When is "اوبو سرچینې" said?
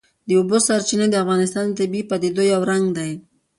0.39-1.07